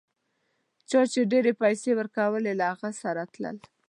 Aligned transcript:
چا 0.89 1.01
چي 1.11 1.21
ډېرې 1.31 1.51
پیسې 1.61 1.89
ورکولې 1.95 2.53
له 2.59 2.65
هغه 2.71 2.89
سره 3.01 3.23
تلل. 3.33 3.57